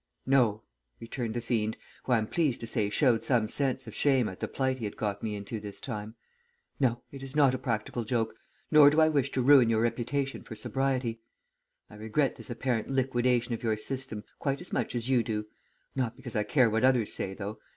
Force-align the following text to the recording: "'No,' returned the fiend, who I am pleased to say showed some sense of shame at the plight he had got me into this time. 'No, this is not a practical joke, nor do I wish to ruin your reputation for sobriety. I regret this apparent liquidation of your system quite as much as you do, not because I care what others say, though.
"'No,' 0.25 0.63
returned 0.99 1.35
the 1.35 1.41
fiend, 1.41 1.77
who 2.05 2.13
I 2.13 2.17
am 2.17 2.25
pleased 2.25 2.59
to 2.61 2.65
say 2.65 2.89
showed 2.89 3.23
some 3.23 3.47
sense 3.47 3.85
of 3.85 3.93
shame 3.93 4.27
at 4.29 4.39
the 4.39 4.47
plight 4.47 4.79
he 4.79 4.85
had 4.85 4.97
got 4.97 5.21
me 5.21 5.35
into 5.35 5.59
this 5.59 5.79
time. 5.79 6.15
'No, 6.79 7.03
this 7.11 7.21
is 7.21 7.35
not 7.35 7.53
a 7.53 7.59
practical 7.59 8.03
joke, 8.03 8.33
nor 8.71 8.89
do 8.89 8.99
I 8.99 9.09
wish 9.09 9.29
to 9.33 9.43
ruin 9.43 9.69
your 9.69 9.81
reputation 9.81 10.41
for 10.41 10.55
sobriety. 10.55 11.21
I 11.87 11.97
regret 11.97 12.35
this 12.35 12.49
apparent 12.49 12.89
liquidation 12.89 13.53
of 13.53 13.61
your 13.61 13.77
system 13.77 14.23
quite 14.39 14.59
as 14.59 14.73
much 14.73 14.95
as 14.95 15.07
you 15.07 15.21
do, 15.21 15.45
not 15.95 16.15
because 16.17 16.35
I 16.35 16.45
care 16.45 16.67
what 16.71 16.83
others 16.83 17.13
say, 17.13 17.35
though. 17.35 17.59